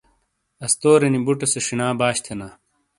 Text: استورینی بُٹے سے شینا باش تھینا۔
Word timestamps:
استورینی 0.65 1.19
بُٹے 1.25 1.47
سے 1.51 1.59
شینا 1.65 1.87
باش 1.99 2.17
تھینا۔ 2.25 2.47